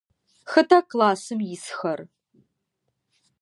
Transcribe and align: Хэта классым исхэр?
Хэта 0.51 0.77
классым 0.91 1.39
исхэр? 1.55 1.99